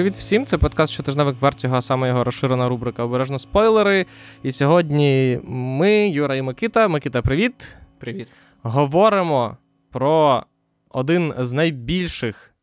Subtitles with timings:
[0.00, 0.46] Привіт всім!
[0.46, 4.06] Це подкаст щотижневик Вертіго, а саме його розширена рубрика Обережно спойлери.
[4.42, 6.88] І сьогодні ми, Юра і Микита.
[6.88, 7.76] Микита, привіт!
[7.98, 8.32] Привіт.
[8.62, 9.56] Говоримо
[9.90, 10.44] про
[10.88, 12.54] один з найбільших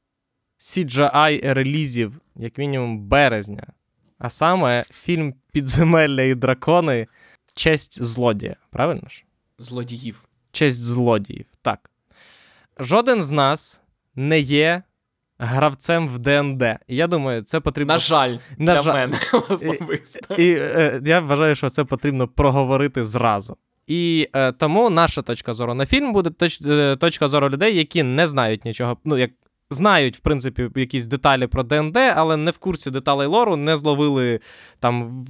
[0.59, 3.63] CGI релізів, як мінімум, березня.
[4.17, 7.07] А саме фільм Підземелля і дракони
[7.55, 8.55] Честь злодія.
[8.69, 9.25] Правильно ж?
[9.59, 10.27] Злодіїв.
[10.51, 11.45] Честь злодіїв.
[11.61, 11.89] Так.
[12.79, 13.81] Жоден з нас
[14.15, 14.83] не є
[15.39, 16.63] гравцем в ДНД.
[16.87, 17.93] І я думаю, це потрібно.
[17.93, 18.93] На жаль, На для жаль.
[18.93, 19.19] мене
[19.49, 20.35] особисто.
[20.35, 23.57] І е, я вважаю, що це потрібно проговорити зразу.
[23.87, 28.03] І е, тому наша точка зору на фільм буде точ, е, точка зору людей, які
[28.03, 28.97] не знають нічого.
[29.05, 29.31] Ну, як
[29.69, 34.39] знають, в принципі, якісь деталі про ДНД, але не в курсі деталей лору, не зловили
[34.79, 35.23] там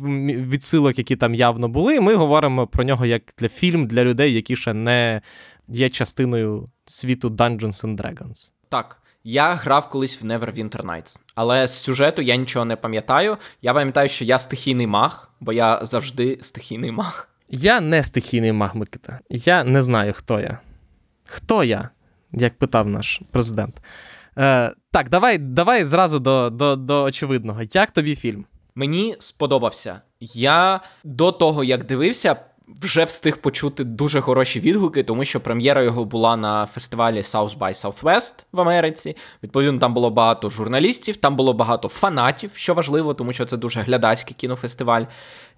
[0.49, 2.01] відсилок, які там явно були.
[2.01, 5.21] Ми говоримо про нього як для фільм для людей, які ще не
[5.67, 8.51] є частиною світу Dungeons and Dragons.
[8.69, 13.37] Так, я грав колись в Neverwinter Nights, але з сюжету я нічого не пам'ятаю.
[13.61, 17.29] Я пам'ятаю, що я стихійний маг, бо я завжди стихійний маг.
[17.49, 19.19] Я не стихійний маг Микита.
[19.29, 20.59] Я не знаю, хто я.
[21.25, 21.89] Хто я?
[22.31, 23.81] Як питав наш президент.
[24.37, 27.61] Е, так, давай давай зразу до, до, до очевидного.
[27.73, 28.45] Як тобі фільм?
[28.75, 30.01] Мені сподобався.
[30.19, 32.35] Я до того, як дивився,
[32.67, 37.73] вже встиг почути дуже хороші відгуки, тому що прем'єра його була на фестивалі South by
[37.73, 39.15] Southwest в Америці.
[39.43, 43.81] Відповідно, там було багато журналістів, там було багато фанатів, що важливо, тому що це дуже
[43.81, 45.03] глядацький кінофестиваль,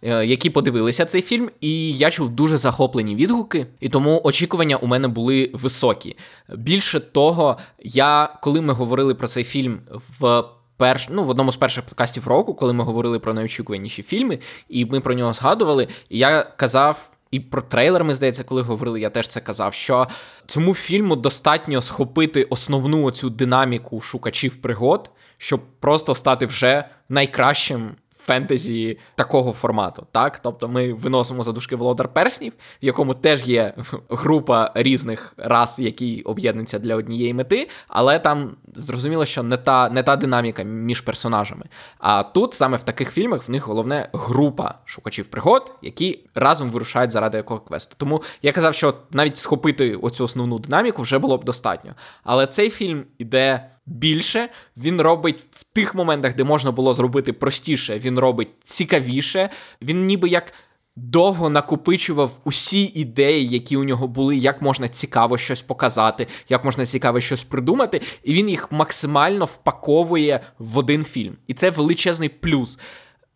[0.02, 1.50] е, які подивилися цей фільм.
[1.62, 6.18] І я чув дуже захоплені відгуки, і тому очікування у мене були високі.
[6.56, 9.80] Більше того, я коли ми говорили про цей фільм
[10.20, 10.44] в
[10.80, 14.86] перш, ну, в одному з перших подкастів року, коли ми говорили про найочікуваніші фільми, і
[14.86, 17.10] ми про нього згадували, і я казав.
[17.32, 19.74] І про трейлер, ми здається, коли говорили, я теж це казав.
[19.74, 20.08] Що
[20.46, 27.92] цьому фільму достатньо схопити основну оцю динаміку шукачів пригод, щоб просто стати вже найкращим
[28.30, 30.08] фентезі такого формату.
[30.12, 32.54] Так, тобто ми виносимо за дужки Володар Перснів,
[32.84, 33.74] в якому теж є
[34.10, 40.04] група різних рас, які об'єднуються для однієї мети, але там зрозуміло, що не та, не
[40.04, 41.66] та динаміка між персонажами.
[41.98, 47.12] А тут саме в таких фільмах в них головне група шукачів пригод, які разом вирушають
[47.12, 47.96] заради якого квесту.
[47.98, 51.96] Тому я казав, що навіть схопити оцю основну динаміку вже було б достатньо.
[52.24, 58.00] Але цей фільм іде більше, він робить в тих моментах, де можна було зробити простіше,
[58.00, 59.50] він робить цікавіше,
[59.82, 60.54] він ніби як.
[61.02, 66.86] Довго накопичував усі ідеї, які у нього були, як можна цікаво щось показати, як можна
[66.86, 71.38] цікаво щось придумати, і він їх максимально впаковує в один фільм.
[71.48, 72.80] І це величезний плюс.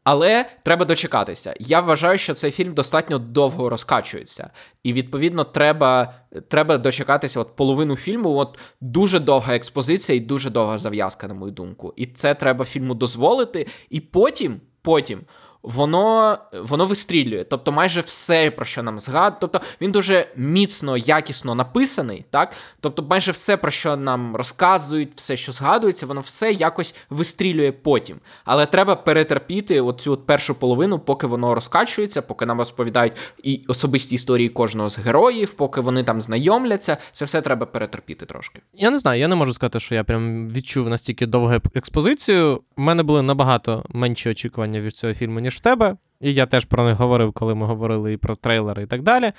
[0.03, 1.53] Але треба дочекатися.
[1.59, 4.49] Я вважаю, що цей фільм достатньо довго розкачується.
[4.83, 6.13] І відповідно треба
[6.47, 8.35] треба дочекатися от половину фільму.
[8.35, 11.93] От дуже довга експозиція і дуже довга зав'язка, на мою думку.
[11.95, 13.67] І це треба фільму дозволити.
[13.89, 15.21] І потім, потім.
[15.63, 19.37] Воно воно вистрілює, тобто майже все, про що нам згадує.
[19.41, 22.53] Тобто він дуже міцно, якісно написаний, так?
[22.79, 28.17] Тобто, майже все, про що нам розказують, все, що згадується, воно все якось вистрілює потім.
[28.45, 33.13] Але треба перетерпіти оцю от першу половину, поки воно розкачується, поки нам розповідають
[33.43, 36.97] і особисті історії кожного з героїв, поки вони там знайомляться.
[37.13, 38.61] Це все треба перетерпіти трошки.
[38.73, 42.61] Я не знаю, я не можу сказати, що я прям відчув настільки довгу експозицію.
[42.77, 45.97] У мене були набагато менші очікування від цього фільму, ніж в тебе.
[46.21, 49.31] І я теж про них говорив, коли ми говорили і про трейлери, і так далі.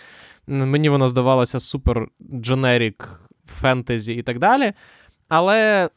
[0.47, 4.73] Мені воно здавалося супер дженерік фентезі і так далі.
[5.29, 5.91] Але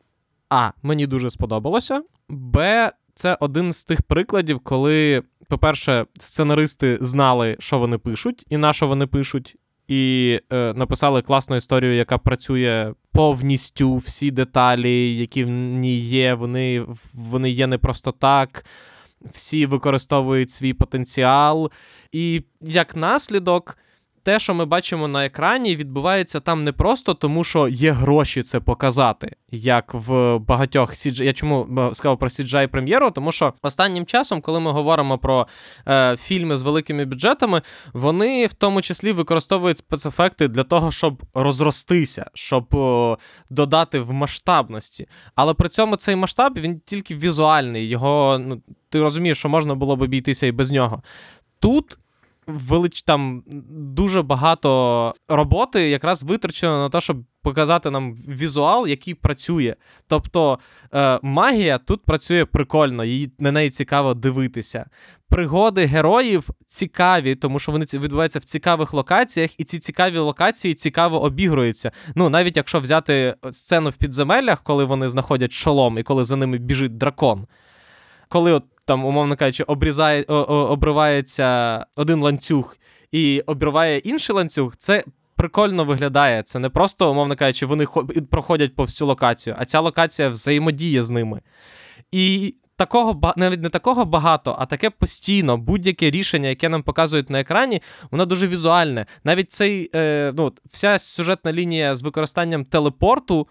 [0.50, 2.02] А, мені дуже сподобалося.
[2.30, 8.74] Б, це один з тих прикладів, коли, по-перше, сценаристи знали, що вони пишуть, і на
[8.74, 9.56] що вони пишуть,
[9.88, 16.86] і е, написали класну історію, яка працює повністю всі деталі, які в ній є, вони,
[17.14, 18.66] вони є не просто так.
[19.26, 21.72] Всі використовують свій потенціал.
[22.12, 23.78] І як наслідок,
[24.28, 28.60] те, що ми бачимо на екрані, відбувається там не просто тому, що є гроші це
[28.60, 31.24] показати, як в багатьох CGI.
[31.24, 33.12] Я чому е, сказав про CGI прем'єру?
[33.12, 35.48] Тому що останнім часом, коли ми говоримо про
[35.88, 37.62] е, фільми з великими бюджетами,
[37.94, 43.18] вони в тому числі використовують спецефекти для того, щоб розростися, щоб о,
[43.50, 45.08] додати в масштабності.
[45.36, 47.88] Але при цьому цей масштаб він тільки візуальний.
[47.88, 51.04] Його ну ти розумієш, що можна було б обійтися і без нього.
[51.60, 51.98] Тут
[52.48, 53.44] велич там
[53.94, 59.76] дуже багато роботи якраз витрачено на те, щоб показати нам візуал, який працює.
[60.08, 60.60] Тобто
[60.94, 64.86] е, магія тут працює прикольно, її на неї цікаво дивитися.
[65.30, 71.22] Пригоди героїв цікаві, тому що вони відбуваються в цікавих локаціях, і ці цікаві локації цікаво
[71.22, 71.92] обігруються.
[72.16, 76.58] Ну, навіть якщо взяти сцену в підземеллях, коли вони знаходять шолом і коли за ними
[76.58, 77.46] біжить дракон.
[78.30, 82.78] Коли, от, там, умовно кажучи, обрізає, обривається один ланцюг
[83.12, 85.04] і обриває інший ланцюг, це
[85.36, 86.44] прикольно виглядає.
[86.44, 87.86] Це не просто, умовно кажучи, вони
[88.32, 91.42] проходять по всю локацію, а ця локація взаємодіє з ними.
[92.12, 95.58] І такого навіть не такого багато, а таке постійно.
[95.58, 97.82] Будь-яке рішення, яке нам показують на екрані,
[98.12, 99.06] воно дуже візуальне.
[99.24, 103.48] Навіть цей е, ну, вся сюжетна лінія з використанням телепорту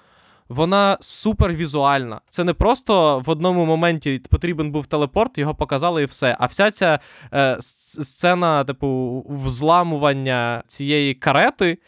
[0.49, 2.21] вона супервізуальна.
[2.31, 6.37] Це не просто в одному моменті потрібен був телепорт, його показали і все.
[6.41, 6.99] А вся ця
[7.33, 11.79] е, сцена, типу, взламування цієї карети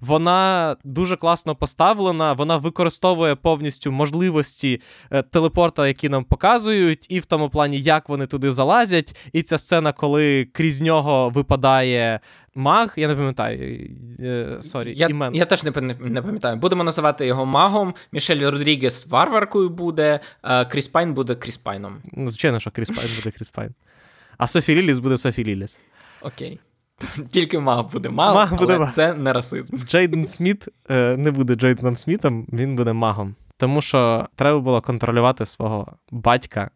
[0.00, 4.80] вона дуже класно поставлена, вона використовує повністю можливості
[5.10, 9.16] е, телепорта, які нам показують, і в тому плані, як вони туди залазять.
[9.32, 12.20] І ця сцена, коли крізь нього випадає
[12.54, 13.90] маг, я не пам'ятаю.
[14.20, 15.34] Е, sorry, я, імен.
[15.34, 15.70] Я теж не,
[16.00, 16.56] не пам'ятаю.
[16.56, 17.94] Будемо називати його магом.
[18.12, 22.02] Мішель Родрігес варваркою буде, а Кріс Пайн буде Кріспайном.
[22.16, 23.74] Звичайно, що Кріс Пайн буде Кріспайн.
[24.38, 25.78] А Софі Ліліс буде Софі Ліліс.
[26.22, 26.58] Окей.
[27.30, 28.92] Тільки маг буде маг, маг але буде маг.
[28.92, 29.76] це не расизм.
[29.86, 33.34] Джейден Сміт е, не буде Джейденом Смітом, він буде магом.
[33.56, 36.70] Тому що треба було контролювати свого батька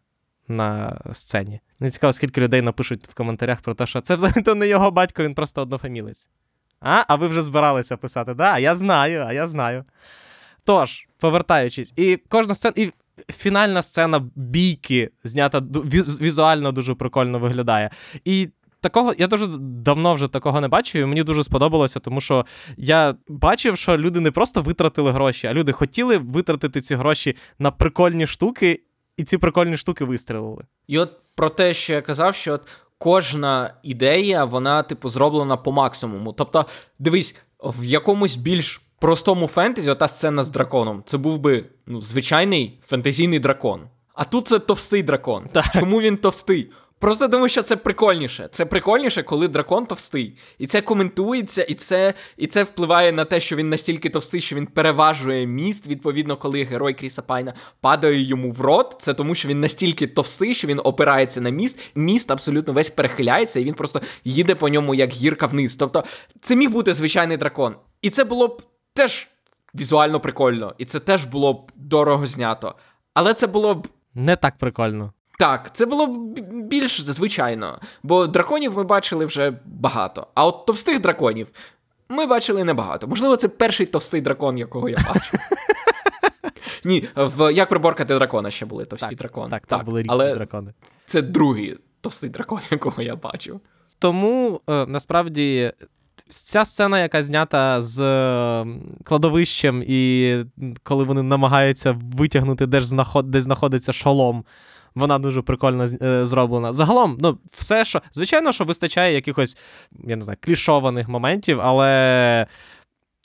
[0.47, 1.59] на сцені.
[1.79, 4.91] Не цікаво, скільки людей напишуть в коментарях про те, що це взагалі то не його
[4.91, 6.29] батько, він просто однофамілець.
[6.79, 9.83] А, а ви вже збиралися писати, да, я знаю, а я знаю.
[10.63, 12.91] Тож, повертаючись, і кожна сцена, і
[13.33, 15.59] фінальна сцена бійки знята
[16.21, 17.89] візуально дуже прикольно виглядає.
[18.25, 18.49] І
[18.85, 22.45] такого я дуже давно вже такого не бачив, і мені дуже сподобалося, тому що
[22.77, 27.71] я бачив, що люди не просто витратили гроші, а люди хотіли витратити ці гроші на
[27.71, 28.81] прикольні штуки,
[29.17, 30.63] і ці прикольні штуки вистрілили.
[30.87, 32.67] І от про те, що я казав, що от
[32.97, 36.33] кожна ідея, вона, типу, зроблена по максимуму.
[36.33, 36.65] Тобто,
[36.99, 38.81] дивись, в якомусь більш.
[38.99, 43.81] Простому фентезі, ота сцена з драконом, це був би ну, звичайний фентезійний дракон.
[44.13, 45.47] А тут це товстий дракон.
[45.51, 45.65] Так.
[45.73, 46.71] Чому він товстий?
[46.99, 48.49] Просто тому, що це прикольніше.
[48.51, 50.37] Це прикольніше, коли дракон товстий.
[50.57, 54.55] І це коментується, і це і це впливає на те, що він настільки товстий, що
[54.55, 55.87] він переважує міст.
[55.87, 58.95] Відповідно, коли герой Кріса Пайна падає йому в рот.
[58.99, 61.79] Це тому, що він настільки товстий, що він опирається на міст.
[61.95, 65.75] Міст абсолютно весь перехиляється, і він просто їде по ньому як гірка вниз.
[65.75, 66.03] Тобто,
[66.41, 67.75] це міг бути звичайний дракон.
[68.01, 68.61] І це було б
[68.93, 69.27] теж
[69.79, 72.75] візуально прикольно, і це теж було б дорого знято.
[73.13, 73.87] Але це було б.
[74.13, 75.13] Не так прикольно.
[75.39, 76.07] Так, це було
[76.51, 80.27] більш звичайно, бо драконів ми бачили вже багато.
[80.33, 81.47] А от товстих драконів
[82.09, 83.07] ми бачили небагато.
[83.07, 85.37] Можливо, це перший товстий дракон, якого я бачу.
[86.85, 89.49] Ні, в як приборкати дракона ще були товсті так, дракони.
[89.49, 90.73] Так, так, були різні але дракони.
[91.05, 93.59] Це другий товстий дракон, якого я бачив.
[93.99, 95.71] Тому е, насправді.
[96.29, 97.99] Ця сцена, яка знята з
[99.03, 100.35] кладовищем, і
[100.83, 103.31] коли вони намагаються витягнути, де, знаход...
[103.31, 104.45] де знаходиться шолом,
[104.95, 106.73] вона дуже прикольно е, зроблена.
[106.73, 108.01] Загалом, ну, все, що.
[108.13, 109.57] Звичайно, що вистачає якихось,
[110.07, 112.47] я не знаю, клішованих моментів, але.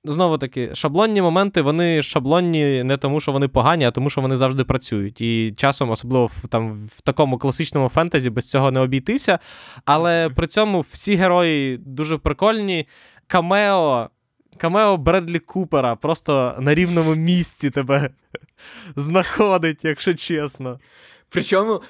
[0.05, 4.37] Знову таки, шаблонні моменти, вони шаблонні не тому, що вони погані, а тому, що вони
[4.37, 5.21] завжди працюють.
[5.21, 9.39] І часом, особливо в там, в такому класичному фентезі, без цього не обійтися.
[9.85, 12.87] Але при цьому всі герої дуже прикольні.
[13.27, 14.11] Камео,
[14.57, 18.11] Камео Бредлі Купера просто на рівному місці тебе
[18.97, 20.81] знаходить, якщо чесно.
[21.29, 21.83] Причому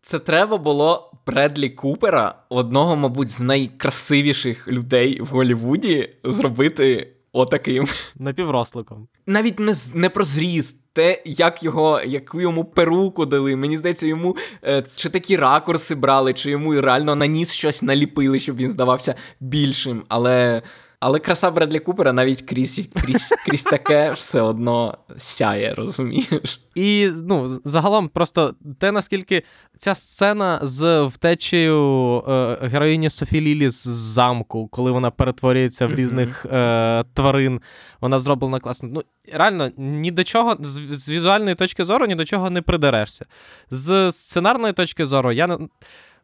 [0.00, 7.86] це треба було Бредлі Купера, одного, мабуть, з найкрасивіших людей в Голлівуді, зробити отаким.
[8.16, 9.08] Напівросликом.
[9.26, 13.56] Навіть не не про зріст, те, як його, яку йому перуку дали.
[13.56, 18.38] Мені здається, йому е, чи такі ракурси брали, чи йому реально на ніс щось наліпили,
[18.38, 20.02] щоб він здавався більшим.
[20.08, 20.62] Але
[21.00, 26.60] але краса Бредлі Купера навіть крізь крізь, крізь таке все одно сяє, розумієш?
[26.74, 29.42] І ну, загалом, просто те, наскільки
[29.78, 36.46] ця сцена з втечею е, героїні Софі Лілі з замку, коли вона перетворюється в різних
[36.46, 37.60] е, тварин,
[38.00, 38.88] вона зроблена класно.
[38.92, 43.24] Ну, Реально, ні до чого, з, з візуальної точки зору, ні до чого не придерешся.
[43.70, 45.58] З сценарної точки зору, я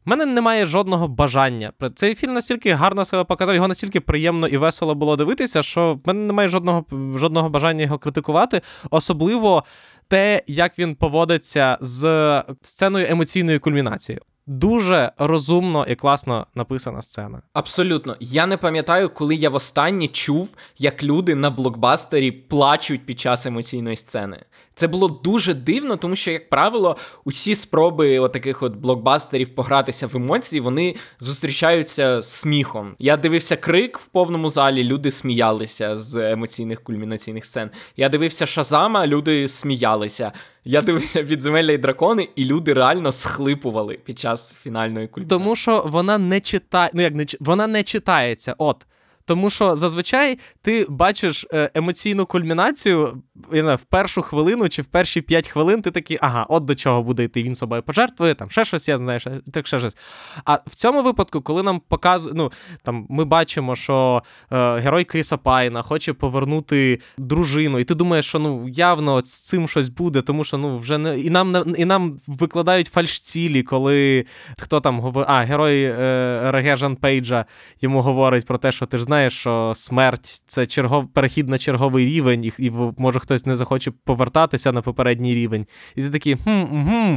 [0.07, 1.73] у мене немає жодного бажання.
[1.95, 6.09] Цей фільм настільки гарно себе показав, його настільки приємно і весело було дивитися, що в
[6.09, 6.85] мене немає жодного
[7.19, 8.61] жодного бажання його критикувати.
[8.91, 9.65] Особливо
[10.09, 14.19] те, як він поводиться з сценою емоційної кульмінації.
[14.47, 17.43] Дуже розумно і класно написана сцена.
[17.53, 18.17] Абсолютно.
[18.21, 23.97] Я не пам'ятаю, коли я востаннє чув, як люди на блокбастері плачуть під час емоційної
[23.97, 24.45] сцени.
[24.75, 30.17] Це було дуже дивно, тому що, як правило, усі спроби отаких от блокбастерів погратися в
[30.17, 32.95] емоції, вони зустрічаються сміхом.
[32.99, 37.71] Я дивився крик в повному залі, люди сміялися з емоційних кульмінаційних сцен.
[37.97, 40.33] Я дивився Шазама, люди сміялися.
[40.65, 45.29] Я дивився підземелля і дракони, і люди реально схлипували під час фінальної культури.
[45.29, 48.55] Тому що вона не читає, ну як не вона не читається.
[48.59, 48.87] От.
[49.25, 55.49] Тому що зазвичай ти бачиш е, емоційну кульмінацію в першу хвилину чи в перші п'ять
[55.49, 58.89] хвилин ти такий, ага, от до чого буде йти він собою пожертвує, там ще щось,
[58.89, 59.97] я знаєш, так ще щось.
[60.45, 62.53] А в цьому випадку, коли нам показують, ну
[62.83, 68.39] там ми бачимо, що е, герой Кріса Пайна хоче повернути дружину, і ти думаєш, що
[68.39, 72.19] ну явно з цим щось буде, тому що ну вже не і нам і нам
[72.27, 74.27] викладають фальшцілі, коли
[74.59, 77.45] хто там говорить, а герой е, Реге Пейджа
[77.81, 82.07] йому говорить про те, що ти ж знаєш, що смерть це чергов, перехід на черговий
[82.07, 85.67] рівень, і, і може хтось не захоче повертатися на попередній рівень.
[85.97, 87.17] І ти такий хм, хм.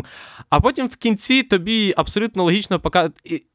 [0.50, 3.10] А потім в кінці тобі абсолютно логічно пока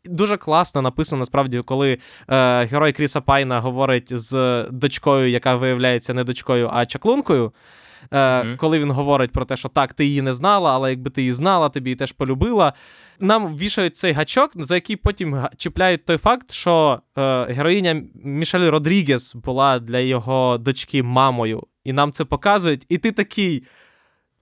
[0.05, 6.25] Дуже класно написано, насправді, коли е, герой Кріса Пайна говорить з дочкою, яка виявляється не
[6.25, 7.53] дочкою, а чаклункою.
[8.11, 8.57] Е, mm-hmm.
[8.57, 11.35] Коли він говорить про те, що так, ти її не знала, але якби ти її
[11.35, 12.73] знала, тобі її теж полюбила.
[13.21, 19.35] Нам вішають цей гачок, за який потім чіпляють той факт, що е, героїня Мішель Родрігес
[19.35, 21.63] була для його дочки мамою.
[21.85, 22.87] І нам це показують.
[22.89, 23.65] І ти такий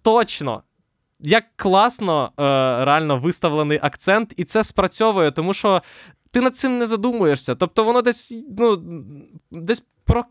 [0.02, 0.62] точно.
[1.20, 2.42] Як класно е,
[2.84, 5.82] реально виставлений акцент, і це спрацьовує, тому що
[6.30, 7.54] ти над цим не задумуєшся.
[7.54, 8.76] Тобто воно десь ну,
[9.50, 9.84] десь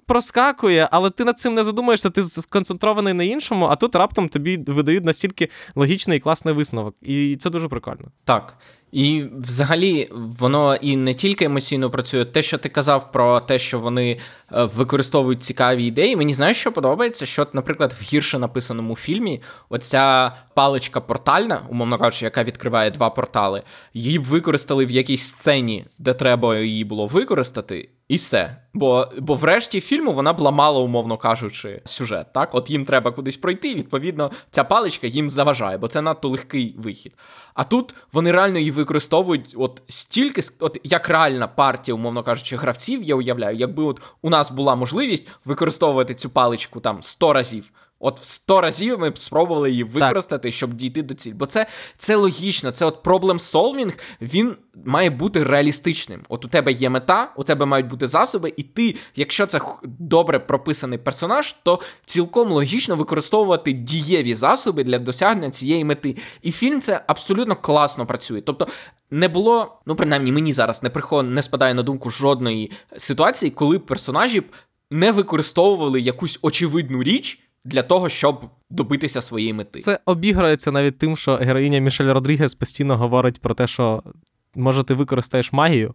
[0.05, 4.60] проскакує, але ти над цим не задумуєшся, ти сконцентрований на іншому, а тут раптом тобі
[4.67, 6.96] видають настільки логічний і класний висновок.
[7.01, 8.12] І це дуже прикольно.
[8.24, 8.57] Так.
[8.91, 12.25] І взагалі воно і не тільки емоційно працює.
[12.25, 16.15] Те, що ти казав про те, що вони е, використовують цікаві ідеї.
[16.15, 22.25] Мені знаєш, що подобається, що, наприклад, в гірше написаному фільмі оця паличка портальна, умовно кажучи,
[22.25, 28.16] яка відкриває два портали, її використали в якійсь сцені, де треба її було використати, і
[28.16, 28.58] все.
[28.74, 32.34] Бо бо врешті фільму вона б ламала, умовно кажучи, сюжет.
[32.34, 33.76] Так, от їм треба кудись пройти.
[33.76, 37.14] Відповідно, ця паличка їм заважає, бо це надто легкий вихід.
[37.54, 43.04] А тут вони реально її використовують от стільки, от як реальна партія, умовно кажучи, гравців,
[43.04, 47.72] я уявляю, якби от у нас була можливість використовувати цю паличку там 100 разів.
[48.00, 50.56] От в 100 разів ми б спробували її використати, так.
[50.56, 51.34] щоб дійти до цілі.
[51.34, 56.22] Бо це це логічно, це от проблем солвінг, він має бути реалістичним.
[56.30, 60.39] От у тебе є мета, у тебе мають бути засоби, і ти, якщо це добре
[60.39, 66.16] прописаний персонаж, то цілком логічно використовувати дієві засоби для досягнення цієї мети.
[66.42, 68.42] І фільм це абсолютно класно працює.
[68.42, 68.68] Тобто.
[69.12, 73.80] Не було, ну принаймні мені зараз не приход, не спадає на думку жодної ситуації, коли
[73.80, 74.44] персонажі
[74.92, 79.80] не використовували якусь очевидну річ для того, щоб добитися своєї мети.
[79.80, 84.04] Це обіграється навіть тим, що героїня Мішель Родрігес постійно говорить про те, що
[84.56, 85.94] може ти використаєш магію,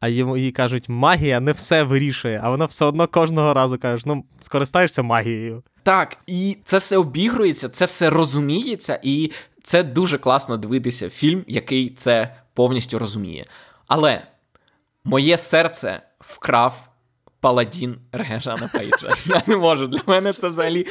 [0.00, 4.04] а йому їй кажуть, магія не все вирішує, а вона все одно кожного разу каже,
[4.06, 5.62] ну скористаєшся магією.
[5.82, 9.30] Так, і це все обігрується, це все розуміється, і
[9.62, 13.44] це дуже класно дивитися фільм, який це повністю розуміє.
[13.86, 14.22] Але
[15.04, 16.87] моє серце вкрав
[17.40, 19.14] паладін Регежана Пейджа.
[19.26, 19.86] Я не можу.
[19.86, 20.86] Для мене це взагалі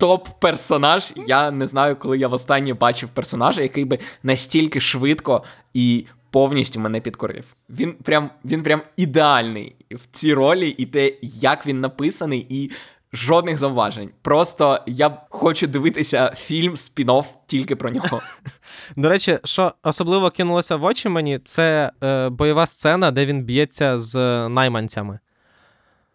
[0.00, 1.12] топ-персонаж.
[1.26, 5.44] Я не знаю, коли я востаннє бачив персонажа, який би настільки швидко
[5.74, 7.44] і повністю мене підкорив.
[7.70, 12.70] Він прям він прям ідеальний в цій ролі, і те, як він написаний, і.
[13.12, 14.10] Жодних зауважень.
[14.22, 18.20] Просто я хочу дивитися фільм спін-офф тільки про нього.
[18.96, 23.98] До речі, що особливо кинулося в очі мені, це е, бойова сцена, де він б'ється
[23.98, 24.14] з
[24.48, 25.18] найманцями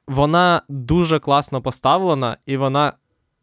[0.07, 2.93] вона дуже класно поставлена, і вона.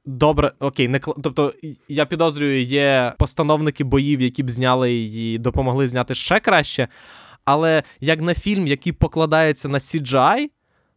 [0.05, 1.55] Добре, окей, не тобто
[1.89, 6.89] я підозрюю, є постановники боїв, які б зняли її, допомогли зняти ще краще.
[7.45, 10.49] Але як на фільм, який покладається на CGI,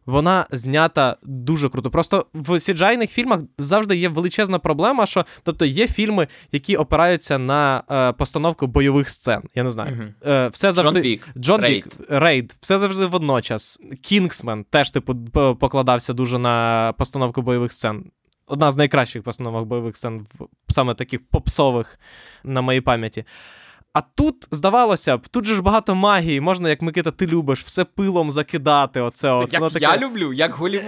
[0.06, 1.90] вона знята дуже круто.
[1.90, 7.82] Просто в cgi фільмах завжди є величезна проблема, що тобто є фільми, які опираються на
[7.90, 9.42] е, постановку бойових сцен.
[9.54, 10.12] Я не знаю.
[10.22, 10.30] Uh-huh.
[10.30, 11.00] Е, все завжди...
[11.00, 13.80] Джон Вік, Джон Вік, Рейд, все завжди водночас.
[14.02, 15.14] Кінгсмен теж типу
[15.60, 18.04] покладався дуже на постановку бойових сцен.
[18.46, 20.26] Одна з найкращих постановок бойових сцен,
[20.68, 21.98] саме таких попсових
[22.44, 23.24] на моїй пам'яті.
[23.96, 27.84] А тут, здавалося б, тут же ж багато магії, можна, як Микита, ти любиш, все
[27.84, 29.00] пилом закидати.
[29.00, 29.52] оце от.
[29.52, 29.84] Як таке...
[29.84, 30.84] я люблю, як Голівуд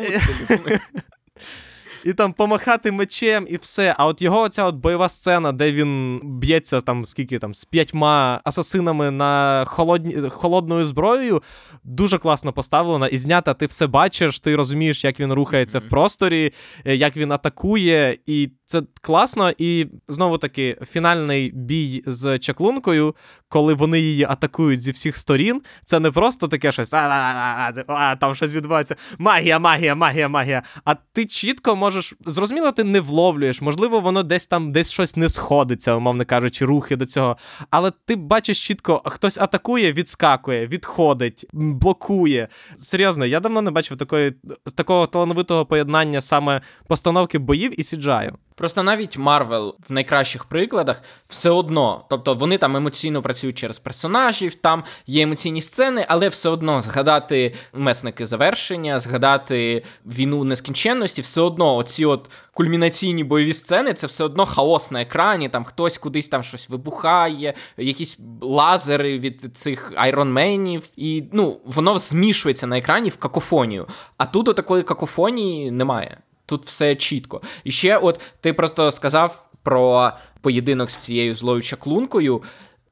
[2.04, 3.94] і там помахати мечем, і все.
[3.98, 8.40] А от його ця от бойова сцена, де він б'ється там скільки там з п'ятьма
[8.44, 11.42] асасинами на холодні, холодною зброєю,
[11.84, 13.54] дуже класно поставлена і знята.
[13.54, 15.86] Ти все бачиш, ти розумієш, як він рухається mm-hmm.
[15.86, 16.52] в просторі,
[16.84, 19.52] е, як він атакує, і це класно.
[19.58, 23.14] І знову таки фінальний бій з чаклункою,
[23.48, 25.62] коли вони її атакують зі всіх сторін.
[25.84, 28.96] Це не просто таке щось, а там щось відбувається.
[29.18, 30.62] Магія, магія, магія, магія.
[30.84, 33.62] А ти чітко можеш зрозуміло, ти не вловлюєш.
[33.62, 37.36] Можливо, воно десь там десь щось не сходиться, умовно кажучи, рухи до цього.
[37.70, 42.48] Але ти бачиш чітко, хтось атакує, відскакує, відходить, блокує.
[42.78, 44.32] Серйозно, я давно не бачив такої,
[44.74, 48.38] такого талановитого поєднання саме постановки боїв і CGI.
[48.58, 54.54] Просто навіть Марвел в найкращих прикладах все одно, тобто вони там емоційно працюють через персонажів,
[54.54, 61.76] там є емоційні сцени, але все одно згадати месники завершення, згадати війну нескінченності, все одно
[61.76, 65.48] оці от кульмінаційні бойові сцени, це все одно хаос на екрані.
[65.48, 71.60] Там хтось кудись там щось вибухає, якісь лазери від цих Iron Man ів, і ну
[71.64, 73.86] воно змішується на екрані в какофонію.
[74.16, 76.18] А тут такої какофонії немає.
[76.48, 77.42] Тут все чітко.
[77.64, 82.42] І ще, от ти просто сказав про поєдинок з цією злою чаклункою.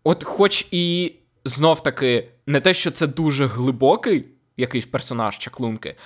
[0.05, 1.13] От, хоч і
[1.45, 4.25] знов таки, не те, що це дуже глибокий
[4.57, 5.97] якийсь персонаж чаклунки,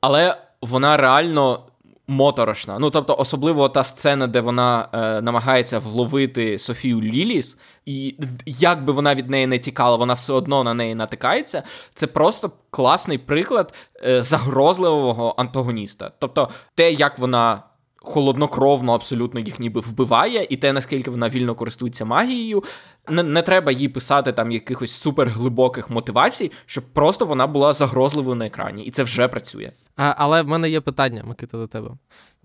[0.00, 1.66] але вона реально
[2.06, 2.78] моторошна.
[2.78, 7.56] Ну, тобто, особливо та сцена, де вона е, намагається вловити Софію Ліліс,
[7.86, 8.14] і
[8.46, 11.62] як би вона від неї не тікала, вона все одно на неї натикається.
[11.94, 16.12] Це просто класний приклад е, загрозливого антагоніста.
[16.18, 17.62] Тобто, те, як вона.
[18.06, 22.64] Холоднокровно, абсолютно їх ніби вбиває, і те, наскільки вона вільно користується магією,
[23.08, 28.46] не, не треба їй писати там якихось суперглибоких мотивацій, щоб просто вона була загрозливою на
[28.46, 29.72] екрані, і це вже працює.
[29.96, 31.90] А, Але в мене є питання, Микита, до тебе.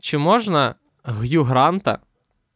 [0.02, 2.00] Чи можна Г'ю Гранта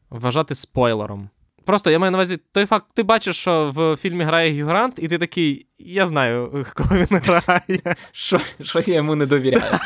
[0.09, 1.29] вважати спойлером?
[1.65, 4.95] Просто я маю на увазі той факт, ти бачиш, що в фільмі грає Г'ю Грант,
[4.97, 7.95] і ти такий, я знаю, кого він грає.
[8.11, 9.79] Що що я йому не довіряю?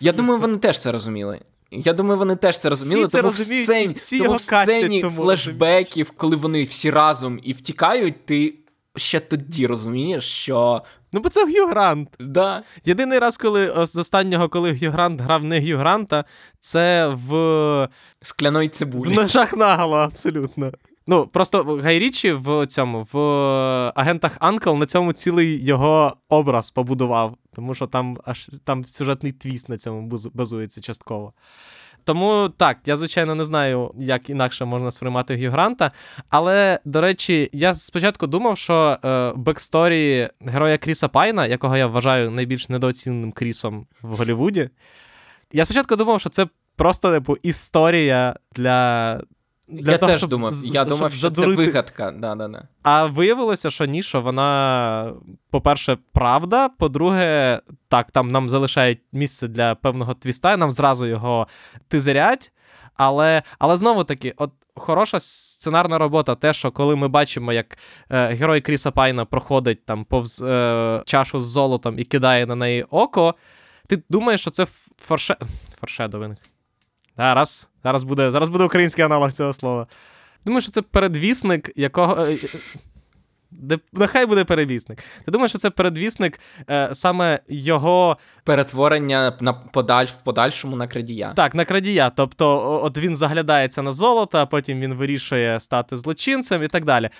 [0.00, 1.40] Я думаю, вони теж це розуміли.
[1.70, 5.02] Я думаю, вони теж це розуміли, всі тому це в сцені, всі тому в сцені
[5.02, 8.54] тому флешбеків, коли вони всі разом і втікають, ти
[8.96, 10.82] ще тоді розумієш, що.
[11.12, 12.08] Ну, бо це Г'ю Грант.
[12.20, 12.62] Да.
[12.84, 16.24] Єдиний раз, коли з останнього, коли Г'ю Грант грав не Г'ю Гранта,
[16.60, 17.88] це в
[18.22, 19.10] скляної цибулі.
[19.10, 20.72] В ножах наголо, абсолютно.
[21.10, 23.18] Ну, просто Гайрічі в цьому, в
[23.94, 29.68] агентах Анкл на цьому цілий його образ побудував, тому що там аж там сюжетний твіст
[29.68, 31.32] на цьому базується частково.
[32.04, 35.92] Тому так, я, звичайно, не знаю, як інакше можна сприймати Гью Гранта.
[36.28, 42.30] Але, до речі, я спочатку думав, що е, backstory героя Кріса Пайна, якого я вважаю
[42.30, 44.70] найбільш недооціненим Крісом в Голлівуді,
[45.52, 49.20] я спочатку думав, що це просто типу, історія для
[49.68, 51.56] для я того, теж щоб, думав, я думав, що задурити.
[51.56, 52.10] це вигадка.
[52.10, 52.68] Да, да, да.
[52.82, 55.12] А виявилося, що ні, що вона,
[55.50, 56.68] по-перше, правда.
[56.68, 61.48] По-друге, так, там нам залишають місце для певного твіста, і нам зразу його
[61.88, 62.52] тизерять.
[62.94, 67.78] Але але знову таки, от хороша сценарна робота, те, що коли ми бачимо, як
[68.10, 72.82] е, герой Кріса Пайна проходить там повз е, чашу з золотом і кидає на неї
[72.82, 73.34] око,
[73.86, 74.66] ти думаєш, що це
[74.98, 75.36] форше...
[75.80, 76.36] форшедовинг.
[77.16, 79.86] Зараз зараз буде зараз буде український аналог цього слова.
[80.44, 82.24] Думаю, що це передвісник, якого.
[82.24, 82.36] Е,
[83.50, 84.98] де, Нехай буде передвісник.
[85.24, 91.32] Ти думаєш, що це передвісник е, саме його перетворення на подаль, в подальшому на крадія.
[91.36, 92.10] Так, на крадія.
[92.10, 97.10] Тобто, от він заглядається на золото, а потім він вирішує стати злочинцем і так далі.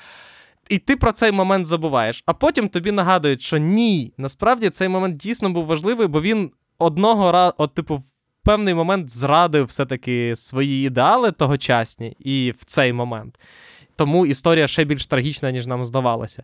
[0.69, 2.23] І ти про цей момент забуваєш.
[2.27, 7.33] А потім тобі нагадують, що ні, насправді цей момент дійсно був важливий, бо він одного
[7.33, 8.03] разу, от, типу,
[8.49, 13.41] певний момент зрадив все-таки свої ідеали тогочасні і в цей момент.
[13.97, 16.43] Тому історія ще більш трагічна, ніж нам здавалося.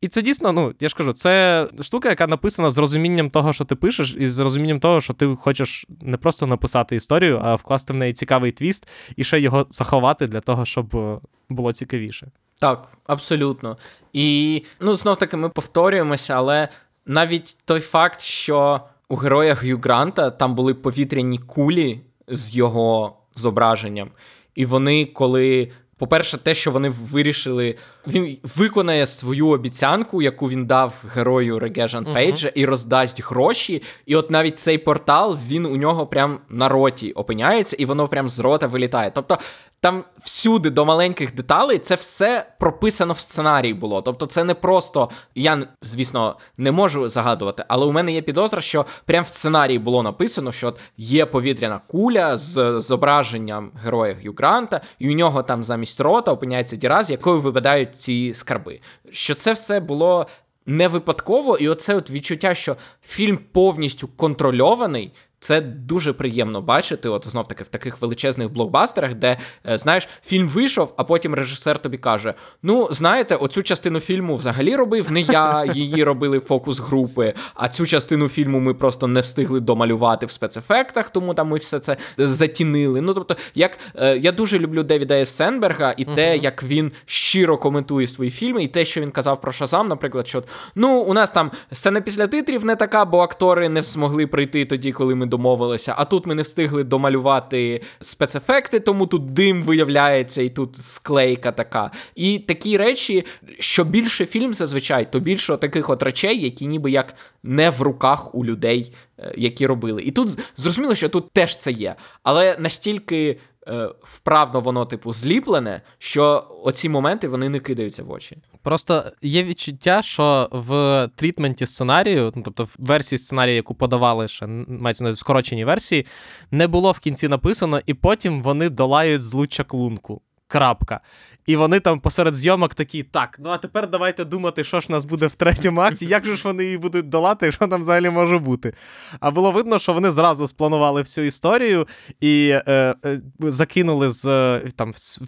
[0.00, 3.64] І це дійсно, ну, я ж кажу, це штука, яка написана з розумінням того, що
[3.64, 7.92] ти пишеш, і з розумінням того, що ти хочеш не просто написати історію, а вкласти
[7.92, 12.30] в неї цікавий твіст і ще його заховати для того, щоб е, було цікавіше.
[12.60, 13.76] Так, абсолютно.
[14.12, 16.68] І ну, знов таки ми повторюємося, але
[17.06, 24.10] навіть той факт, що у героя Г'ю Гранта там були повітряні кулі з його зображенням.
[24.54, 25.70] І вони, коли.
[25.98, 27.74] По-перше, те, що вони вирішили,
[28.06, 32.52] він виконає свою обіцянку, яку він дав герою Регежан Пейджа, uh-huh.
[32.54, 33.82] і роздасть гроші.
[34.06, 38.28] І от навіть цей портал він у нього прям на роті опиняється, і воно прям
[38.28, 39.10] з рота вилітає.
[39.14, 39.38] Тобто
[39.80, 44.02] там всюди до маленьких деталей це все прописано в сценарії було.
[44.02, 48.86] Тобто, це не просто я, звісно, не можу загадувати, але у мене є підозра, що
[49.04, 54.80] прямо в сценарії було написано, що от є повітряна куля з зображенням героя Гью Гранта,
[54.98, 58.80] і у нього там замість рота опиняється діра, з якою випадають ці скарби.
[59.10, 60.26] Що це все було.
[60.70, 67.28] Не випадково, і оце от відчуття, що фільм повністю контрольований, це дуже приємно бачити, от
[67.28, 71.98] знов таки в таких величезних блокбастерах, де е, знаєш, фільм вийшов, а потім режисер тобі
[71.98, 77.34] каже: Ну, знаєте, оцю частину фільму взагалі робив не я, її робили фокус групи.
[77.54, 81.78] А цю частину фільму ми просто не встигли домалювати в спецефектах, тому там ми все
[81.78, 83.00] це затінили.
[83.00, 87.58] Ну тобто, як е, я дуже люблю Девіда Євсенберга і те, uh як він щиро
[87.58, 91.30] коментує свої фільми, і те, що він казав про Шазам, наприклад, що ну у нас
[91.30, 95.94] там сцена після титрів не така, бо актори не змогли прийти тоді, коли ми домовилися,
[95.98, 101.90] а тут ми не встигли домалювати спецефекти, тому тут дим виявляється, і тут склейка така.
[102.14, 103.24] І такі речі,
[103.58, 108.34] що більше фільм зазвичай, то більше таких от речей, які ніби як не в руках
[108.34, 110.02] у людей, е, які робили.
[110.02, 113.38] І тут зрозуміло, що тут теж це є, але настільки.
[113.68, 118.38] Е, вправно воно, типу, зліплене, що оці моменти вони не кидаються в очі.
[118.62, 124.46] Просто є відчуття, що в трітменті сценарію, ну тобто в версії сценарію, яку подавали ще
[124.68, 126.06] мається на скороченій версії,
[126.50, 130.22] не було в кінці написано, і потім вони долають злуччя клунку.
[130.46, 131.00] Крапка.
[131.48, 134.92] І вони там посеред зйомок такі, так, ну а тепер давайте думати, що ж у
[134.92, 137.80] нас буде в третьому акті, як же ж вони її будуть долати, і що там
[137.80, 138.72] взагалі може бути.
[139.20, 141.86] А було видно, що вони зразу спланували всю історію
[142.20, 145.20] і е, е, закинули з там, з,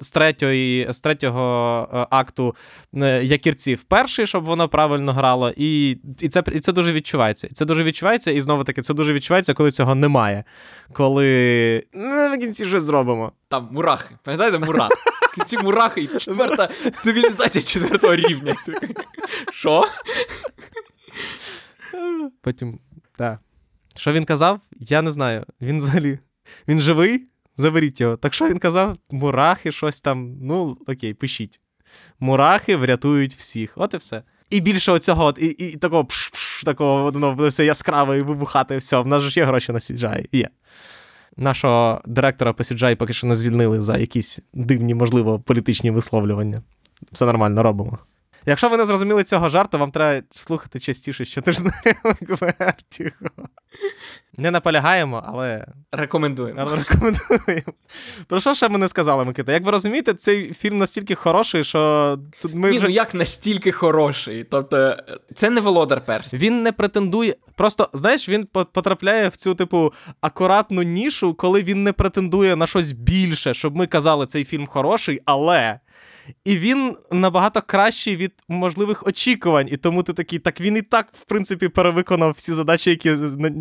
[0.00, 2.56] з, третьої, з третього е, акту
[2.94, 5.52] е, якірці в перший, щоб воно правильно грало.
[5.56, 7.48] І і, це і це дуже відчувається.
[7.52, 10.44] Це дуже відчувається, і знову таки, це дуже відчувається, коли цього немає.
[10.92, 13.32] Коли ну, в кінці щось зробимо.
[13.48, 14.14] Там мурахи.
[14.22, 14.94] Пам'ятаєте, мурахи?
[15.46, 16.68] Ці мурахи четверта
[17.04, 18.56] цивілізація четвертого рівня.
[19.52, 19.88] Що?
[22.40, 22.78] Потім,
[23.18, 23.38] так.
[23.96, 24.60] Що він казав?
[24.80, 25.44] Я не знаю.
[25.60, 26.18] Він взагалі.
[26.68, 27.24] Він живий?
[27.56, 28.16] Заберіть його.
[28.16, 28.96] Так що він казав?
[29.10, 30.36] Мурахи, щось там.
[30.40, 31.60] Ну, окей, пишіть.
[32.20, 33.72] Мурахи врятують всіх.
[33.76, 34.22] От і все.
[34.50, 38.98] І більше оцього, от, і і такого пш-пш, такого воно все яскраве і вибухати, все.
[38.98, 40.26] В нас ж є гроші на CGI.
[40.32, 40.48] Є
[41.36, 46.62] нашого директора по CGI поки що не звільнили за якісь дивні, можливо, політичні висловлювання.
[47.12, 47.98] Все нормально робимо.
[48.46, 51.96] Якщо ви не зрозуміли цього жарту, вам треба слухати частіше щотижневик
[52.40, 53.30] Вертіго.
[54.36, 56.60] Не наполягаємо, але рекомендуємо.
[56.60, 57.72] Але рекомендуємо.
[58.26, 59.52] Про що ще ми не сказали, Микита?
[59.52, 62.86] Як ви розумієте, цей фільм настільки хороший, що тут ми Ні, вже...
[62.86, 64.44] ну як настільки хороший?
[64.44, 64.96] Тобто,
[65.34, 66.38] це не володар персів.
[66.38, 67.34] Він не претендує.
[67.54, 72.92] Просто, знаєш, він потрапляє в цю, типу, акуратну нішу, коли він не претендує на щось
[72.92, 75.80] більше, щоб ми казали, цей фільм хороший, але.
[76.44, 79.68] І він набагато кращий від можливих очікувань.
[79.70, 83.16] І тому ти такий, так він і так, в принципі, перевиконав всі задачі, які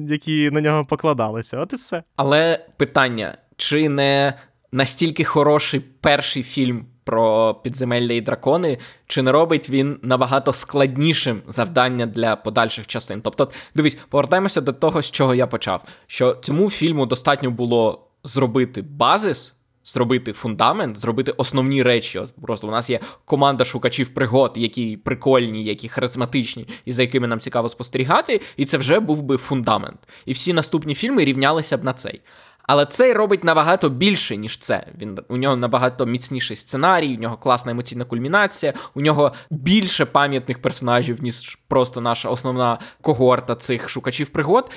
[0.08, 1.60] які на нього покладалися.
[1.60, 2.04] От і все.
[2.16, 4.34] Але питання: чи не
[4.72, 12.06] настільки хороший перший фільм про підземелля і дракони, чи не робить він набагато складнішим завдання
[12.06, 13.22] для подальших частин?
[13.22, 15.84] Тобто, дивись, повертаємося до того, з чого я почав.
[16.08, 19.54] Що цьому фільму достатньо було зробити базис
[19.86, 22.20] зробити фундамент, зробити основні речі.
[22.20, 27.28] От Просто у нас є команда шукачів пригод, які прикольні, які харизматичні, і за якими
[27.28, 30.00] нам цікаво спостерігати, і це вже був би фундамент.
[30.26, 32.22] І всі наступні фільми рівнялися б на цей.
[32.64, 34.88] Але цей робить набагато більше, ніж це.
[35.02, 40.62] Він у нього набагато міцніший сценарій, у нього класна емоційна кульмінація, у нього більше пам'ятних
[40.62, 44.72] персонажів, ніж просто наша основна когорта цих шукачів пригод.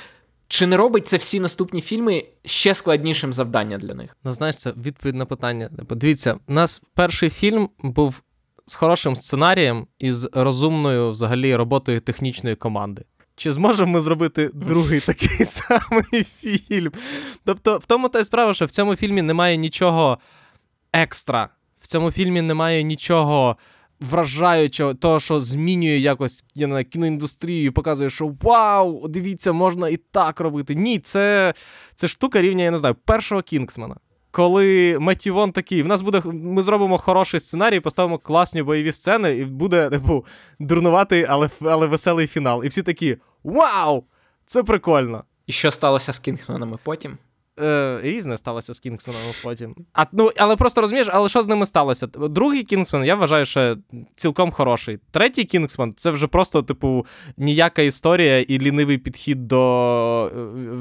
[0.48, 4.16] Чи не робить це всі наступні фільми ще складнішим завдання для них?
[4.24, 5.70] Ну, знаєш, це відповідь на питання.
[5.88, 8.22] Подивіться, у нас перший фільм був
[8.66, 13.04] з хорошим сценарієм і з розумною взагалі роботою технічної команди.
[13.36, 16.24] Чи зможемо ми зробити другий такий самий
[16.68, 16.92] фільм?
[17.44, 20.18] Тобто, в тому та й справа, що в цьому фільмі немає нічого
[20.92, 21.48] екстра.
[21.80, 23.56] В цьому фільмі немає нічого
[24.00, 29.96] вражаючого, того, що змінює якось я не знаю, кіноіндустрію, показує, що вау, дивіться, можна і
[29.96, 30.74] так робити.
[30.74, 31.54] Ні, це
[31.94, 33.96] це штука рівня, я не знаю, першого Кінгсмана.
[34.30, 39.44] Коли Меттівон такий, в нас буде, ми зробимо хороший сценарій, поставимо класні бойові сцени, і
[39.44, 40.24] буде, типу,
[40.58, 42.64] дурнуватий, але але веселий фінал.
[42.64, 44.04] І всі такі: Вау!
[44.46, 45.24] Це прикольно!
[45.46, 47.18] І що сталося з Кінгсманами потім?
[47.60, 49.74] Е, Різне сталося з Кінгсменом потім.
[49.92, 52.06] А, ну, Але просто розумієш, але що з ними сталося?
[52.06, 53.76] Другий Кінгсмен, я вважаю, що
[54.16, 54.98] цілком хороший.
[55.10, 60.30] Третій Кінгсмен це вже просто, типу, ніяка історія і лінивий підхід до,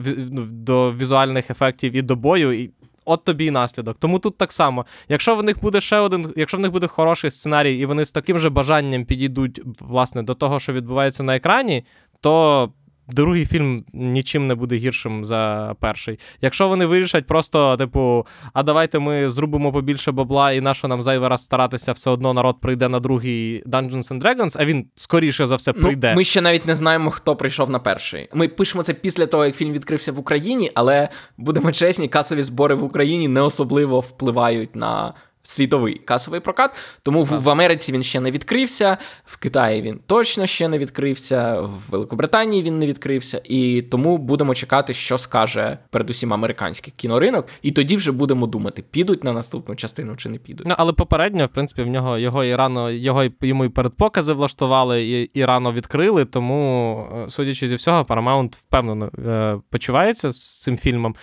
[0.06, 2.54] е, ну, до візуальних ефектів і до бою.
[2.54, 2.72] І
[3.06, 3.98] от тобі і наслідок.
[4.00, 4.86] Тому тут так само.
[5.10, 8.12] Якщо в них буде ще один, якщо в них буде хороший сценарій, і вони з
[8.12, 11.86] таким же бажанням підійдуть власне до того, що відбувається на екрані,
[12.22, 12.72] то
[13.08, 16.20] другий фільм нічим не буде гіршим за перший.
[16.42, 21.30] Якщо вони вирішать просто, типу, а давайте ми зробимо побільше бабла, і нащо нам зайвий
[21.30, 25.56] раз старатися, все одно народ прийде на другий Dungeons and Dragons, а він скоріше за
[25.56, 26.10] все прийде.
[26.10, 28.30] Ну, ми ще навіть не знаємо, хто прийшов на перший.
[28.34, 32.76] Ми пишемо це після того, як фільм відкрився в Україні, але будемо чесні, касові збори
[32.76, 35.14] в Україні не особливо впливають на
[35.46, 36.76] світовий касовий прокат.
[37.04, 41.62] Тому в, в Америці він ще не відкрився, в Китаї він точно ще не відкрився,
[41.62, 43.42] в Великобританії він не відкрився.
[43.44, 49.24] І тому будемо чекати, що скаже передусім американський кіноринок, і тоді вже будемо думати, підуть
[49.24, 50.68] на наступну частину чи не підуть.
[50.68, 55.04] Ну, але попередньо, в принципі, в нього його і рано його йому і передпокази влаштували,
[55.06, 56.26] і, і рано відкрили.
[56.26, 61.16] Тому, е, судячи зі всього, Paramount впевнено е, почувається з цим фільмом.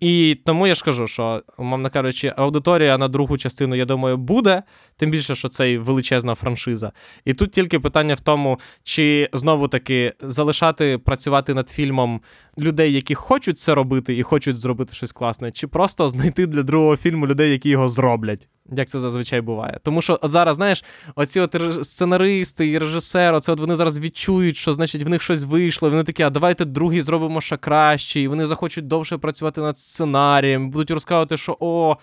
[0.00, 4.62] І тому я ж кажу, що, умовно кажучи, аудиторія на другу частину, я думаю, буде,
[4.98, 6.92] тим більше, що це величезна франшиза.
[7.24, 12.20] І тут тільки питання в тому, чи знову таки залишати працювати над фільмом
[12.58, 16.96] людей, які хочуть це робити і хочуть зробити щось класне, чи просто знайти для другого
[16.96, 18.48] фільму людей, які його зроблять.
[18.76, 19.80] Як це зазвичай буває.
[19.82, 20.84] Тому що зараз, знаєш,
[21.14, 25.44] оці от сценаристи і режисери, оце от вони зараз відчують, що значить в них щось
[25.44, 25.90] вийшло.
[25.90, 30.70] Вони такі, а давайте другий зробимо ще краще, і вони захочуть довше працювати над сценарієм,
[30.70, 31.96] будуть розказувати, що о,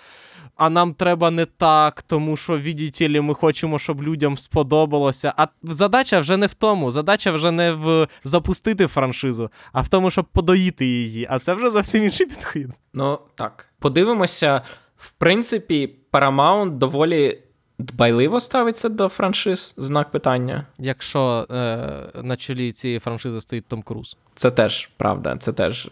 [0.55, 5.33] а нам треба не так, тому що, віддіті ли, ми хочемо, щоб людям сподобалося.
[5.37, 6.91] А задача вже не в тому.
[6.91, 11.27] Задача вже не в запустити франшизу, а в тому, щоб подоїти її.
[11.29, 12.69] А це вже зовсім інший підхід.
[12.93, 14.61] Ну так, подивимося.
[14.97, 17.41] В принципі, Paramount доволі
[17.77, 20.65] дбайливо ставиться до франшиз, знак питання.
[20.79, 21.77] Якщо е,
[22.23, 24.17] на чолі цієї франшизи стоїть Том Круз.
[24.35, 25.89] Це теж правда, це теж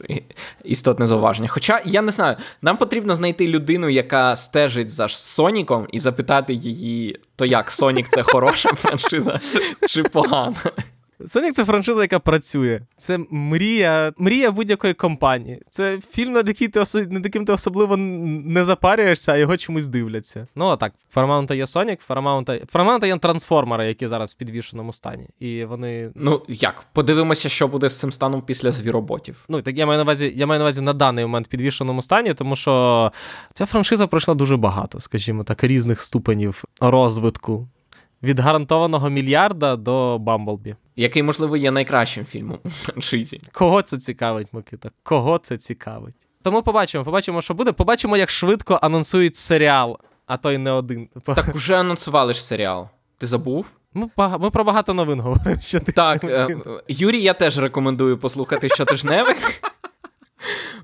[0.64, 1.48] істотне зауваження.
[1.48, 7.20] Хоча я не знаю, нам потрібно знайти людину, яка стежить за Соніком, і запитати її,
[7.36, 9.40] то як Сонік це хороша франшиза
[9.90, 10.56] чи погана.
[11.26, 12.82] Сонік це франшиза, яка працює.
[12.98, 15.62] Це мрія мрія будь-якої компанії.
[15.70, 17.00] Це фільм, над який ти осо...
[17.00, 20.48] над яким ти особливо не запарюєшся, а його чомусь дивляться.
[20.56, 22.66] Ну а так, в Paramount є Сонік, в Paramount...
[22.66, 25.28] Paramount є трансформери, які зараз в підвішеному стані.
[25.40, 26.12] І вони.
[26.16, 26.86] Ну як?
[26.94, 29.46] Подивимося, що буде з цим станом після звіроботів.
[29.50, 32.02] Ну так я маю на увазі, я маю на увазі на даний момент в підвішеному
[32.02, 33.12] стані, тому що
[33.54, 37.68] ця франшиза пройшла дуже багато, скажімо так, різних ступенів розвитку
[38.24, 40.76] від гарантованого мільярда до Бамблбі.
[40.96, 43.42] Який, можливо, є найкращим фільмом у франшизі.
[43.52, 44.90] Кого це цікавить, Микита?
[45.04, 46.16] Кого це цікавить?
[46.44, 47.72] Тому побачимо, побачимо, що буде.
[47.72, 51.10] Побачимо, як швидко анонсують серіал, а то й не один.
[51.26, 52.88] Так уже анонсували ж серіал.
[53.18, 53.72] Ти забув?
[53.94, 54.10] Ми
[54.40, 55.62] ми про багато новин говоримо.
[55.62, 56.58] Що ти Так, е,
[56.88, 59.62] Юрій, я теж рекомендую послухати щотижневих.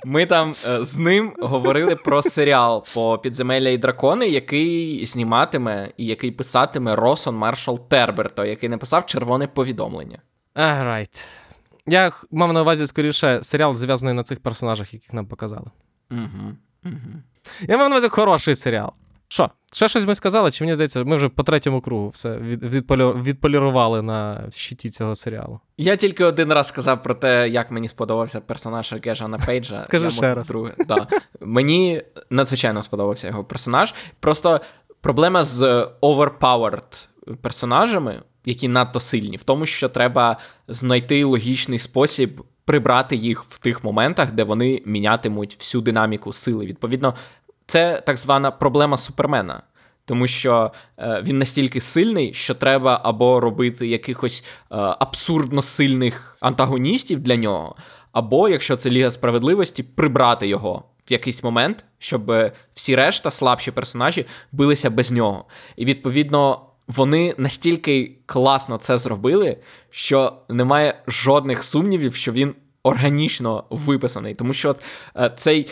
[0.06, 6.06] Ми там е, з ним говорили про серіал по підземелля і дракони, який зніматиме і
[6.06, 10.20] який писатиме Росон Маршал Терберто, який написав червоне повідомлення.
[10.56, 11.28] right.
[11.86, 15.68] Я мав на увазі скоріше серіал, зв'язаний на цих персонажах, яких нам показали.
[16.12, 17.12] Угу, угу.
[17.62, 18.92] Я мав на увазі хороший серіал.
[19.32, 20.52] Що, ще щось ми сказали?
[20.52, 25.60] Чи мені здається, ми вже по третьому кругу все відполірували на щиті цього серіалу?
[25.78, 29.82] Я тільки один раз сказав про те, як мені сподобався персонаж Гежана Пейджа.
[29.82, 30.48] Скажи Я ще раз.
[30.48, 30.74] Друге.
[30.88, 31.08] Да.
[31.40, 33.94] Мені надзвичайно сподобався його персонаж.
[34.20, 34.62] Просто
[35.02, 37.08] проблема з overpowered
[37.42, 40.38] персонажами, які надто сильні, в тому, що треба
[40.68, 42.42] знайти логічний спосіб.
[42.66, 46.66] Прибрати їх в тих моментах, де вони мінятимуть всю динаміку сили.
[46.66, 47.16] Відповідно,
[47.70, 49.62] це так звана проблема супермена.
[50.06, 57.20] Тому що е, він настільки сильний, що треба або робити якихось е, абсурдно сильних антагоністів
[57.20, 57.76] для нього,
[58.12, 64.26] або, якщо це Ліга справедливості, прибрати його в якийсь момент, щоб всі решта слабші персонажі
[64.52, 65.46] билися без нього.
[65.76, 66.66] І відповідно.
[66.88, 69.58] Вони настільки класно це зробили,
[69.90, 74.76] що немає жодних сумнівів, що він органічно виписаний, тому що
[75.18, 75.70] е, цей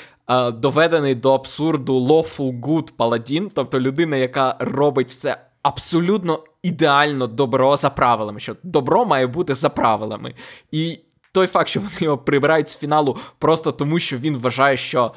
[0.54, 7.90] доведений до абсурду lawful good паладін, тобто людина, яка робить все абсолютно ідеально добро за
[7.90, 10.34] правилами, що добро має бути за правилами.
[10.72, 11.00] І
[11.32, 15.13] той факт, що вони його прибирають з фіналу просто тому, що він вважає, що.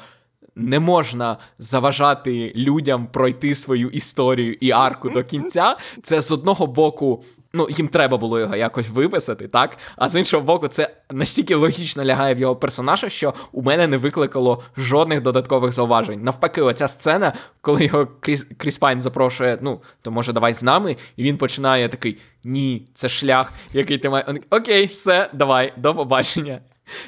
[0.55, 5.77] Не можна заважати людям пройти свою історію і арку до кінця.
[6.03, 9.77] Це з одного боку ну, їм треба було його якось виписати, так?
[9.95, 13.97] А з іншого боку, це настільки логічно лягає в його персонажа, що у мене не
[13.97, 16.23] викликало жодних додаткових зауважень.
[16.23, 20.97] Навпаки, оця сцена, коли його Кріс, Кріс Пайн запрошує, ну, то може давай з нами,
[21.15, 24.25] і він починає такий: ні, це шлях, який ти має.
[24.49, 26.61] Окей, все, давай, до побачення.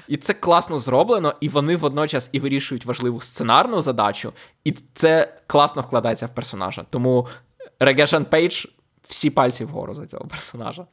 [0.08, 5.82] І це класно зроблено, і вони водночас і вирішують важливу сценарну задачу, і це класно
[5.82, 6.86] вкладається в персонажа.
[6.90, 7.28] Тому
[7.80, 8.66] Реге-Жан Пейдж
[9.08, 10.86] всі пальці вгору за цього персонажа.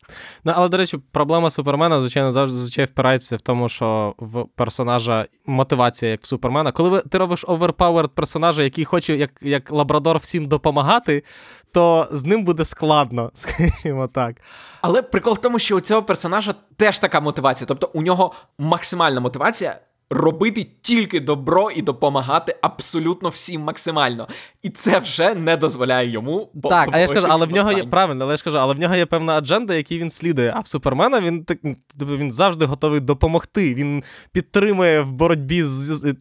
[0.44, 5.26] Ну, але, до речі, проблема Супермена, звичайно, завжди зазвичай впирається в тому, що в персонажа
[5.46, 6.72] мотивація, як в Супермена.
[6.72, 11.24] Коли ви, ти робиш overpowered персонажа, який хоче, як, як лабрадор, всім допомагати,
[11.72, 14.36] то з ним буде складно, скажімо так.
[14.80, 17.66] Але прикол в тому, що у цього персонажа теж така мотивація.
[17.66, 19.78] Тобто у нього максимальна мотивація.
[20.10, 24.28] Робити тільки добро і допомагати абсолютно всім максимально,
[24.62, 26.88] і це вже не дозволяє йому так.
[26.92, 28.78] А я ж кажу, але в нього є правильно, але я ж кажу, але в
[28.78, 30.52] нього є певна адженда, якій він слідує.
[30.56, 31.58] А в Супермена він так
[32.00, 33.74] він завжди готовий допомогти.
[33.74, 36.14] Він підтримує в боротьбі з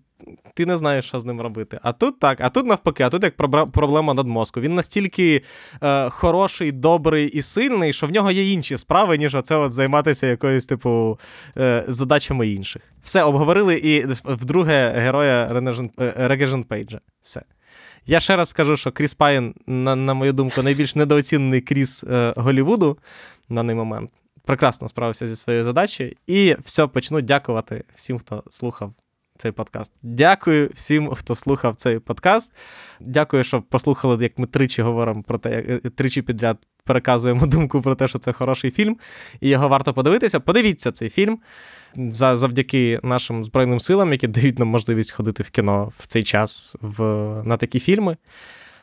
[0.53, 1.79] ти не знаєш, що з ним робити.
[1.83, 3.35] А тут так, а тут навпаки, а тут як
[3.71, 4.61] проблема над мозку.
[4.61, 5.41] Він настільки
[5.83, 10.27] е, хороший, добрий і сильний, що в нього є інші справи, ніж оце от займатися
[10.27, 11.19] якоюсь, типу,
[11.57, 12.81] е, задачами інших.
[13.03, 15.63] Все, обговорили і вдруге героя
[15.97, 16.99] Регежен Пейджа.
[17.21, 17.41] Все.
[18.05, 22.33] Я ще раз скажу, що Кріс Пайн, на, на мою думку, найбільш недооцінений Кріс е,
[22.37, 22.97] Голівуду
[23.49, 24.11] на даний момент.
[24.45, 26.15] Прекрасно справився зі своєю задачею.
[26.27, 28.93] І все, почну дякувати всім, хто слухав
[29.39, 29.91] цей подкаст.
[30.03, 32.55] Дякую всім, хто слухав цей подкаст.
[32.99, 37.95] Дякую, що послухали, як ми тричі говоримо про те, е, тричі підряд переказуємо думку про
[37.95, 38.97] те, що це хороший фільм,
[39.41, 40.39] і його варто подивитися.
[40.39, 41.39] Подивіться цей фільм
[41.95, 47.03] завдяки нашим Збройним силам, які дають нам можливість ходити в кіно в цей час в,
[47.45, 48.17] на такі фільми.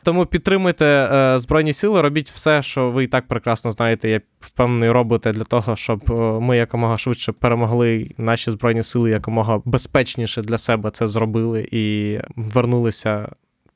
[0.07, 4.91] Тому підтримуйте е, Збройні Сили, робіть все, що ви і так прекрасно знаєте, я впевнений,
[4.91, 10.57] робите для того, щоб е, ми якомога швидше перемогли наші Збройні Сили якомога безпечніше для
[10.57, 13.29] себе це зробили і вернулися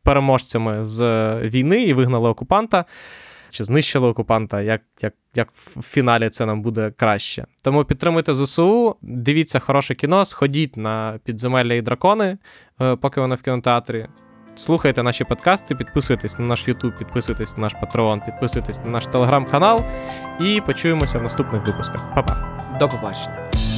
[0.03, 1.01] переможцями з
[1.41, 2.85] війни і вигнали окупанта.
[3.49, 7.45] Чи знищили окупанта, як як, як в фіналі це нам буде краще.
[7.63, 12.37] Тому підтримуйте ЗСУ, дивіться хороше кіно, сходіть на підземелля і дракони,
[12.81, 14.07] е, поки воно в кінотеатрі.
[14.55, 19.83] Слухайте наші подкасти, підписуйтесь на наш YouTube, підписуйтесь на наш Patreon, підписуйтесь на наш телеграм-канал
[20.39, 22.13] і почуємося в наступних випусках.
[22.15, 22.37] Па-па.
[22.79, 23.70] До побачення.